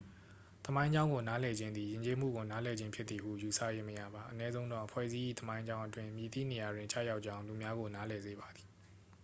[0.65, 8.67] သမိုင်းကြောင်းကို နားလည်ခြင်းသည် ယဉ်ကျေးမှုကိုနားလည်ခြင်းဖြစ်သည်ဟု ယူဆ၍မရပါ အနည်းဆုံးတော့ အဖွဲ့အစည်း၏ သမိုင်းကြောင်းအတွင်း မည်သည့် နေရာတွင် ကျရောက်ကြောင်း လူများကို နားလည် စေပါသည်